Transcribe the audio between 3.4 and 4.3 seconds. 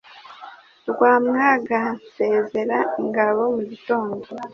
mugitondo